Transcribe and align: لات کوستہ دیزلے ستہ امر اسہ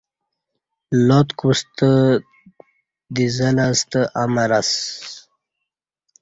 لات 1.07 1.29
کوستہ 1.39 1.91
دیزلے 3.15 3.67
ستہ 3.79 4.01
امر 4.21 4.51
اسہ 4.59 4.79